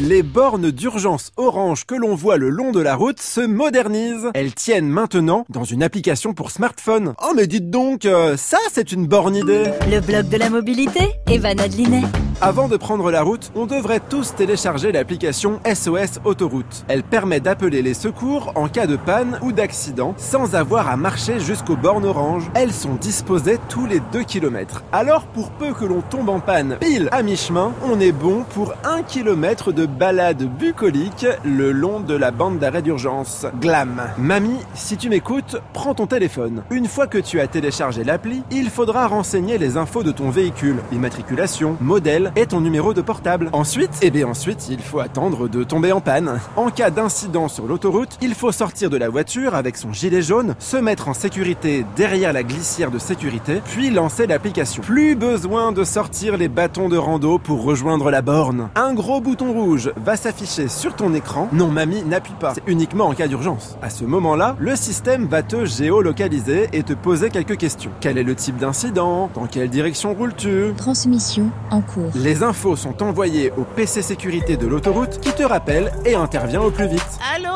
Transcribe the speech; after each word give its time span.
Les 0.00 0.22
bornes 0.22 0.70
d'urgence 0.70 1.30
orange 1.36 1.84
que 1.84 1.94
l'on 1.94 2.14
voit 2.14 2.38
le 2.38 2.48
long 2.48 2.72
de 2.72 2.80
la 2.80 2.96
route 2.96 3.20
se 3.20 3.42
modernisent. 3.42 4.30
Elles 4.32 4.54
tiennent 4.54 4.88
maintenant 4.88 5.44
dans 5.50 5.64
une 5.64 5.82
application 5.82 6.32
pour 6.32 6.50
smartphone. 6.50 7.12
Oh 7.22 7.32
mais 7.36 7.46
dites 7.46 7.68
donc, 7.68 8.06
euh, 8.06 8.34
ça 8.38 8.56
c'est 8.72 8.92
une 8.92 9.06
borne 9.06 9.36
idée 9.36 9.64
Le 9.90 10.00
blog 10.00 10.30
de 10.30 10.38
la 10.38 10.48
mobilité, 10.48 11.00
Eva 11.30 11.54
Nadlinet. 11.54 12.04
Avant 12.42 12.68
de 12.68 12.78
prendre 12.78 13.10
la 13.10 13.20
route, 13.20 13.52
on 13.54 13.66
devrait 13.66 14.00
tous 14.00 14.34
télécharger 14.34 14.92
l'application 14.92 15.60
SOS 15.66 16.20
Autoroute. 16.24 16.86
Elle 16.88 17.02
permet 17.02 17.38
d'appeler 17.38 17.82
les 17.82 17.92
secours 17.92 18.52
en 18.54 18.66
cas 18.66 18.86
de 18.86 18.96
panne 18.96 19.38
ou 19.42 19.52
d'accident 19.52 20.14
sans 20.16 20.54
avoir 20.54 20.88
à 20.88 20.96
marcher 20.96 21.38
jusqu'aux 21.38 21.76
bornes 21.76 22.06
orange. 22.06 22.50
Elles 22.54 22.72
sont 22.72 22.94
disposées 22.94 23.58
tous 23.68 23.84
les 23.84 24.00
2 24.12 24.22
km. 24.22 24.82
Alors 24.90 25.26
pour 25.26 25.50
peu 25.50 25.74
que 25.74 25.84
l'on 25.84 26.00
tombe 26.00 26.30
en 26.30 26.40
panne 26.40 26.78
pile 26.80 27.10
à 27.12 27.22
mi-chemin, 27.22 27.74
on 27.84 28.00
est 28.00 28.10
bon 28.10 28.44
pour 28.54 28.72
1 28.84 29.02
km 29.02 29.70
de 29.72 29.84
balade 29.84 30.42
bucolique 30.44 31.26
le 31.44 31.72
long 31.72 32.00
de 32.00 32.14
la 32.14 32.30
bande 32.30 32.58
d'arrêt 32.58 32.80
d'urgence. 32.80 33.44
Glam. 33.60 34.00
Mamie, 34.16 34.60
si 34.72 34.96
tu 34.96 35.10
m'écoutes, 35.10 35.58
prends 35.74 35.92
ton 35.92 36.06
téléphone. 36.06 36.62
Une 36.70 36.88
fois 36.88 37.06
que 37.06 37.18
tu 37.18 37.38
as 37.38 37.48
téléchargé 37.48 38.02
l'appli, 38.02 38.44
il 38.50 38.70
faudra 38.70 39.08
renseigner 39.08 39.58
les 39.58 39.76
infos 39.76 40.02
de 40.02 40.10
ton 40.10 40.30
véhicule, 40.30 40.76
immatriculation, 40.90 41.76
modèle, 41.82 42.29
et 42.36 42.46
ton 42.46 42.60
numéro 42.60 42.94
de 42.94 43.00
portable. 43.00 43.50
Ensuite, 43.52 43.98
eh 44.02 44.10
bien 44.10 44.28
ensuite, 44.28 44.68
il 44.70 44.80
faut 44.80 45.00
attendre 45.00 45.48
de 45.48 45.64
tomber 45.64 45.92
en 45.92 46.00
panne. 46.00 46.40
En 46.56 46.70
cas 46.70 46.90
d'incident 46.90 47.48
sur 47.48 47.66
l'autoroute, 47.66 48.18
il 48.20 48.34
faut 48.34 48.52
sortir 48.52 48.90
de 48.90 48.96
la 48.96 49.08
voiture 49.08 49.54
avec 49.54 49.76
son 49.76 49.92
gilet 49.92 50.22
jaune, 50.22 50.54
se 50.58 50.76
mettre 50.76 51.08
en 51.08 51.14
sécurité 51.14 51.84
derrière 51.96 52.32
la 52.32 52.42
glissière 52.42 52.90
de 52.90 52.98
sécurité, 52.98 53.62
puis 53.64 53.90
lancer 53.90 54.26
l'application. 54.26 54.82
Plus 54.82 55.14
besoin 55.14 55.72
de 55.72 55.84
sortir 55.84 56.36
les 56.36 56.48
bâtons 56.48 56.88
de 56.88 56.96
rando 56.96 57.38
pour 57.38 57.62
rejoindre 57.62 58.10
la 58.10 58.22
borne. 58.22 58.68
Un 58.74 58.94
gros 58.94 59.20
bouton 59.20 59.52
rouge 59.52 59.92
va 59.96 60.16
s'afficher 60.16 60.68
sur 60.68 60.94
ton 60.94 61.14
écran. 61.14 61.48
Non, 61.52 61.68
mamie, 61.68 62.02
n'appuie 62.02 62.34
pas. 62.38 62.54
C'est 62.54 62.62
uniquement 62.66 63.06
en 63.06 63.14
cas 63.14 63.28
d'urgence. 63.28 63.76
À 63.82 63.90
ce 63.90 64.04
moment-là, 64.04 64.56
le 64.58 64.76
système 64.76 65.26
va 65.26 65.42
te 65.42 65.64
géolocaliser 65.64 66.68
et 66.72 66.82
te 66.82 66.92
poser 66.92 67.30
quelques 67.30 67.56
questions. 67.56 67.90
Quel 68.00 68.18
est 68.18 68.22
le 68.22 68.34
type 68.34 68.56
d'incident? 68.56 69.30
Dans 69.34 69.46
quelle 69.46 69.70
direction 69.70 70.14
roules-tu? 70.14 70.72
Transmission 70.76 71.50
en 71.70 71.80
cours. 71.80 72.10
Les 72.22 72.42
infos 72.42 72.76
sont 72.76 73.02
envoyées 73.02 73.50
au 73.56 73.62
PC 73.62 74.02
sécurité 74.02 74.58
de 74.58 74.66
l'autoroute 74.66 75.20
qui 75.20 75.32
te 75.32 75.42
rappelle 75.42 75.90
et 76.04 76.14
intervient 76.14 76.60
au 76.60 76.70
plus 76.70 76.86
vite. 76.86 77.18
Allô 77.34 77.48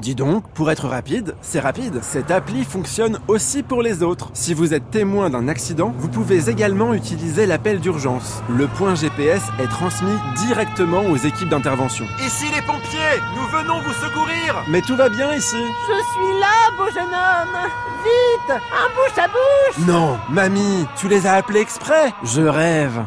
Dis 0.00 0.16
donc, 0.16 0.42
pour 0.54 0.72
être 0.72 0.88
rapide, 0.88 1.36
c'est 1.40 1.60
rapide. 1.60 2.00
Cette 2.02 2.32
appli 2.32 2.64
fonctionne 2.64 3.20
aussi 3.28 3.62
pour 3.62 3.80
les 3.80 4.02
autres. 4.02 4.30
Si 4.34 4.54
vous 4.54 4.74
êtes 4.74 4.90
témoin 4.90 5.30
d'un 5.30 5.46
accident, 5.46 5.94
vous 5.96 6.08
pouvez 6.08 6.50
également 6.50 6.94
utiliser 6.94 7.46
l'appel 7.46 7.78
d'urgence. 7.78 8.42
Le 8.48 8.66
point 8.66 8.96
GPS 8.96 9.42
est 9.60 9.68
transmis 9.68 10.16
directement 10.46 11.02
aux 11.02 11.16
équipes 11.16 11.50
d'intervention. 11.50 12.06
Ici 12.18 12.46
les 12.52 12.62
pompiers, 12.62 13.22
nous 13.36 13.56
venons 13.56 13.78
vous 13.82 13.94
secourir. 14.04 14.64
Mais 14.68 14.80
tout 14.80 14.96
va 14.96 15.10
bien 15.10 15.32
ici. 15.32 15.56
Je 15.56 15.94
suis 15.94 16.40
là, 16.40 16.76
beau 16.76 16.90
jeune 16.92 17.04
homme 17.04 17.70
Vite 18.02 18.50
Un 18.50 18.88
bouche 18.96 19.24
à 19.24 19.28
bouche 19.28 19.86
Non, 19.86 20.18
mamie, 20.28 20.86
tu 20.96 21.06
les 21.06 21.24
as 21.28 21.34
appelés 21.34 21.60
exprès. 21.60 22.12
Je 22.24 22.42
rêve. 22.42 23.00